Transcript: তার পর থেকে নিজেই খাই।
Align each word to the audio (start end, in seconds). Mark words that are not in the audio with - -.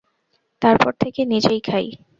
তার 0.61 0.75
পর 0.77 0.93
থেকে 1.01 1.21
নিজেই 1.25 1.61
খাই। 1.61 1.87